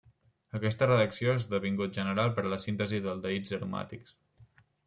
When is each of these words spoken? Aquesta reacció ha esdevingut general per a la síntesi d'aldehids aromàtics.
Aquesta 0.59 0.87
reacció 0.91 1.33
ha 1.35 1.41
esdevingut 1.41 1.93
general 1.99 2.33
per 2.39 2.47
a 2.47 2.51
la 2.55 2.61
síntesi 2.65 3.03
d'aldehids 3.05 3.57
aromàtics. 3.59 4.19